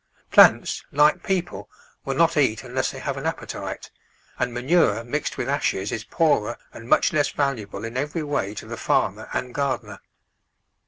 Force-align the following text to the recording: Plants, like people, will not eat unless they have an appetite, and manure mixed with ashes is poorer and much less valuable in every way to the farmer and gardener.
Plants, 0.31 0.83
like 0.91 1.21
people, 1.21 1.69
will 2.05 2.15
not 2.15 2.35
eat 2.35 2.63
unless 2.63 2.89
they 2.89 2.97
have 2.97 3.17
an 3.17 3.27
appetite, 3.27 3.91
and 4.39 4.51
manure 4.51 5.03
mixed 5.03 5.37
with 5.37 5.47
ashes 5.47 5.91
is 5.91 6.03
poorer 6.03 6.57
and 6.73 6.89
much 6.89 7.13
less 7.13 7.29
valuable 7.29 7.85
in 7.85 7.95
every 7.95 8.23
way 8.23 8.55
to 8.55 8.65
the 8.65 8.77
farmer 8.77 9.29
and 9.31 9.53
gardener. 9.53 9.99